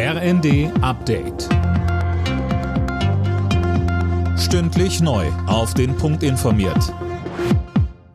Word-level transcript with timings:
RND 0.00 0.70
Update. 0.80 1.48
Stündlich 4.38 5.00
neu. 5.00 5.26
Auf 5.48 5.74
den 5.74 5.96
Punkt 5.96 6.22
informiert. 6.22 6.94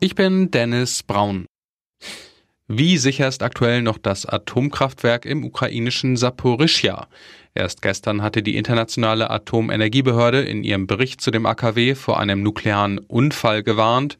Ich 0.00 0.14
bin 0.14 0.50
Dennis 0.50 1.02
Braun. 1.02 1.44
Wie 2.68 2.96
sicher 2.96 3.28
ist 3.28 3.42
aktuell 3.42 3.82
noch 3.82 3.98
das 3.98 4.24
Atomkraftwerk 4.24 5.26
im 5.26 5.44
ukrainischen 5.44 6.16
Saporischja? 6.16 7.06
Erst 7.54 7.82
gestern 7.82 8.22
hatte 8.22 8.42
die 8.42 8.56
Internationale 8.56 9.28
Atomenergiebehörde 9.28 10.40
in 10.40 10.64
ihrem 10.64 10.86
Bericht 10.86 11.20
zu 11.20 11.30
dem 11.30 11.44
AKW 11.44 11.94
vor 11.94 12.18
einem 12.18 12.42
nuklearen 12.42 12.96
Unfall 12.96 13.62
gewarnt. 13.62 14.16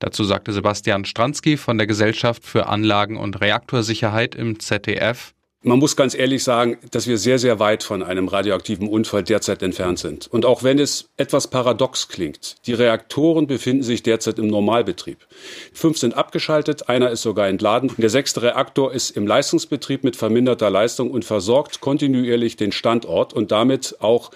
Dazu 0.00 0.24
sagte 0.24 0.52
Sebastian 0.52 1.04
Stransky 1.04 1.58
von 1.58 1.78
der 1.78 1.86
Gesellschaft 1.86 2.44
für 2.44 2.66
Anlagen- 2.66 3.18
und 3.18 3.40
Reaktorsicherheit 3.40 4.34
im 4.34 4.58
ZDF. 4.58 5.32
Man 5.66 5.78
muss 5.78 5.96
ganz 5.96 6.14
ehrlich 6.14 6.44
sagen, 6.44 6.76
dass 6.90 7.06
wir 7.06 7.16
sehr, 7.16 7.38
sehr 7.38 7.58
weit 7.58 7.82
von 7.84 8.02
einem 8.02 8.28
radioaktiven 8.28 8.86
Unfall 8.86 9.22
derzeit 9.22 9.62
entfernt 9.62 9.98
sind. 9.98 10.26
Und 10.26 10.44
auch 10.44 10.62
wenn 10.62 10.78
es 10.78 11.08
etwas 11.16 11.48
paradox 11.48 12.08
klingt, 12.08 12.56
die 12.66 12.74
Reaktoren 12.74 13.46
befinden 13.46 13.82
sich 13.82 14.02
derzeit 14.02 14.38
im 14.38 14.48
Normalbetrieb. 14.48 15.26
Fünf 15.72 15.96
sind 15.96 16.18
abgeschaltet, 16.18 16.90
einer 16.90 17.10
ist 17.10 17.22
sogar 17.22 17.48
entladen. 17.48 17.90
Der 17.96 18.10
sechste 18.10 18.42
Reaktor 18.42 18.92
ist 18.92 19.16
im 19.16 19.26
Leistungsbetrieb 19.26 20.04
mit 20.04 20.16
verminderter 20.16 20.68
Leistung 20.68 21.10
und 21.10 21.24
versorgt 21.24 21.80
kontinuierlich 21.80 22.56
den 22.56 22.70
Standort 22.70 23.32
und 23.32 23.50
damit 23.50 23.96
auch 24.00 24.32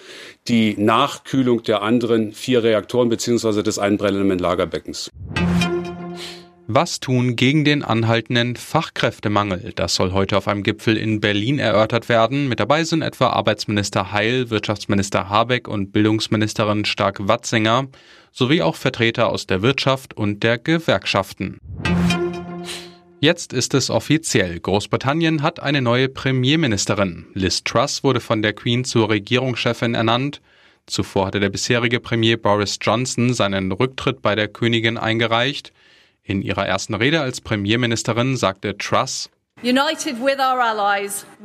die 0.48 0.76
Nachkühlung 0.78 1.62
der 1.62 1.82
anderen 1.82 2.32
vier 2.32 2.62
Reaktoren 2.62 3.10
bzw. 3.10 3.62
des 3.62 3.78
einbrennenden 3.78 4.38
Lagerbeckens. 4.38 5.10
Was 6.70 7.00
tun 7.00 7.34
gegen 7.34 7.64
den 7.64 7.82
anhaltenden 7.82 8.54
Fachkräftemangel? 8.54 9.72
Das 9.74 9.94
soll 9.94 10.12
heute 10.12 10.36
auf 10.36 10.48
einem 10.48 10.62
Gipfel 10.62 10.98
in 10.98 11.18
Berlin 11.18 11.58
erörtert 11.58 12.10
werden. 12.10 12.46
Mit 12.46 12.60
dabei 12.60 12.84
sind 12.84 13.00
etwa 13.00 13.28
Arbeitsminister 13.28 14.12
Heil, 14.12 14.50
Wirtschaftsminister 14.50 15.30
Habeck 15.30 15.66
und 15.66 15.92
Bildungsministerin 15.92 16.84
Stark-Watzinger 16.84 17.88
sowie 18.32 18.60
auch 18.60 18.76
Vertreter 18.76 19.30
aus 19.30 19.46
der 19.46 19.62
Wirtschaft 19.62 20.14
und 20.14 20.42
der 20.42 20.58
Gewerkschaften. 20.58 21.56
Jetzt 23.18 23.54
ist 23.54 23.72
es 23.72 23.88
offiziell. 23.88 24.60
Großbritannien 24.60 25.40
hat 25.40 25.60
eine 25.60 25.80
neue 25.80 26.10
Premierministerin. 26.10 27.24
Liz 27.32 27.64
Truss 27.64 28.04
wurde 28.04 28.20
von 28.20 28.42
der 28.42 28.52
Queen 28.52 28.84
zur 28.84 29.08
Regierungschefin 29.08 29.94
ernannt. 29.94 30.42
Zuvor 30.84 31.28
hatte 31.28 31.40
der 31.40 31.48
bisherige 31.48 31.98
Premier 31.98 32.36
Boris 32.36 32.78
Johnson 32.78 33.32
seinen 33.32 33.72
Rücktritt 33.72 34.20
bei 34.20 34.34
der 34.34 34.48
Königin 34.48 34.98
eingereicht. 34.98 35.72
In 36.28 36.42
ihrer 36.42 36.66
ersten 36.66 36.92
Rede 36.94 37.22
als 37.22 37.40
Premierministerin 37.40 38.36
sagte 38.36 38.76
Truss, 38.76 39.30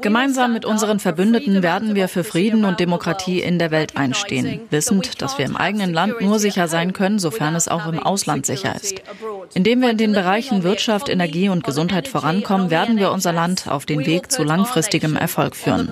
Gemeinsam 0.01 0.53
mit 0.53 0.65
unseren 0.65 0.99
Verbündeten 0.99 1.63
werden 1.63 1.95
wir 1.95 2.07
für 2.07 2.23
Frieden 2.23 2.65
und 2.65 2.79
Demokratie 2.79 3.41
in 3.41 3.57
der 3.57 3.71
Welt 3.71 3.97
einstehen, 3.97 4.59
wissend, 4.69 5.21
dass 5.21 5.37
wir 5.39 5.45
im 5.45 5.55
eigenen 5.55 5.93
Land 5.93 6.21
nur 6.21 6.37
sicher 6.37 6.67
sein 6.67 6.91
können, 6.93 7.17
sofern 7.17 7.55
es 7.55 7.69
auch 7.69 7.87
im 7.87 7.97
Ausland 7.97 8.45
sicher 8.45 8.75
ist. 8.75 9.01
Indem 9.53 9.81
wir 9.81 9.89
in 9.89 9.97
den 9.97 10.11
Bereichen 10.11 10.63
Wirtschaft, 10.63 11.07
Energie 11.07 11.47
und 11.47 11.63
Gesundheit 11.63 12.09
vorankommen, 12.09 12.69
werden 12.69 12.97
wir 12.97 13.11
unser 13.11 13.31
Land 13.31 13.67
auf 13.69 13.85
den 13.85 14.05
Weg 14.05 14.31
zu 14.31 14.43
langfristigem 14.43 15.15
Erfolg 15.15 15.55
führen. 15.55 15.91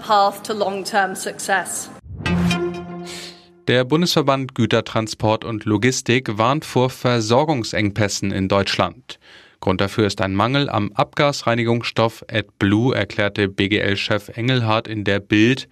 Der 3.67 3.85
Bundesverband 3.85 4.55
Gütertransport 4.55 5.45
und 5.45 5.65
Logistik 5.65 6.37
warnt 6.37 6.65
vor 6.65 6.89
Versorgungsengpässen 6.89 8.31
in 8.31 8.47
Deutschland. 8.47 9.19
Grund 9.59 9.81
dafür 9.81 10.07
ist 10.07 10.19
ein 10.21 10.33
Mangel 10.33 10.67
am 10.67 10.91
Abgasreinigungsstoff 10.93 12.25
AdBlue, 12.27 12.95
erklärte 12.95 13.47
BGL-Chef 13.47 14.29
Engelhardt 14.29 14.87
in 14.87 15.03
der 15.03 15.19
Bild. 15.19 15.69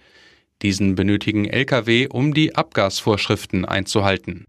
Diesen 0.62 0.94
benötigen 0.94 1.46
Lkw, 1.46 2.06
um 2.06 2.32
die 2.32 2.54
Abgasvorschriften 2.54 3.64
einzuhalten. 3.64 4.46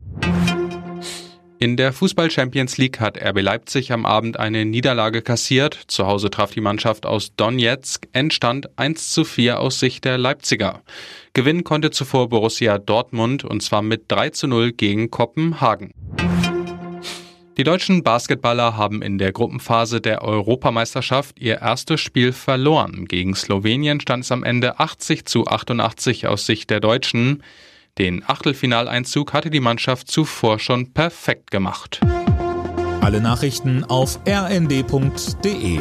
In 1.63 1.77
der 1.77 1.93
Fußball 1.93 2.31
Champions 2.31 2.79
League 2.79 2.99
hat 2.99 3.23
RB 3.23 3.39
Leipzig 3.39 3.91
am 3.91 4.03
Abend 4.03 4.39
eine 4.39 4.65
Niederlage 4.65 5.21
kassiert. 5.21 5.79
Zu 5.85 6.07
Hause 6.07 6.31
traf 6.31 6.49
die 6.49 6.59
Mannschaft 6.59 7.05
aus 7.05 7.35
Donetsk. 7.35 8.07
Endstand 8.13 8.67
1 8.79 9.11
zu 9.11 9.23
4 9.23 9.59
aus 9.59 9.79
Sicht 9.79 10.03
der 10.03 10.17
Leipziger. 10.17 10.81
Gewinnen 11.33 11.63
konnte 11.63 11.91
zuvor 11.91 12.29
Borussia 12.29 12.79
Dortmund 12.79 13.43
und 13.43 13.61
zwar 13.61 13.83
mit 13.83 14.05
3 14.07 14.31
zu 14.31 14.47
0 14.47 14.71
gegen 14.71 15.11
Kopenhagen. 15.11 15.91
Die 17.57 17.63
deutschen 17.63 18.01
Basketballer 18.01 18.75
haben 18.75 19.03
in 19.03 19.19
der 19.19 19.31
Gruppenphase 19.31 20.01
der 20.01 20.23
Europameisterschaft 20.23 21.39
ihr 21.39 21.61
erstes 21.61 22.01
Spiel 22.01 22.33
verloren. 22.33 23.05
Gegen 23.05 23.35
Slowenien 23.35 23.99
stand 23.99 24.23
es 24.23 24.31
am 24.31 24.43
Ende 24.43 24.79
80 24.79 25.25
zu 25.25 25.45
88 25.45 26.25
aus 26.25 26.47
Sicht 26.47 26.71
der 26.71 26.79
Deutschen. 26.79 27.43
Den 27.97 28.23
Achtelfinaleinzug 28.27 29.33
hatte 29.33 29.49
die 29.49 29.59
Mannschaft 29.59 30.09
zuvor 30.09 30.59
schon 30.59 30.93
perfekt 30.93 31.51
gemacht. 31.51 31.99
Alle 33.01 33.19
Nachrichten 33.19 33.83
auf 33.83 34.19
rnd.de 34.27 35.79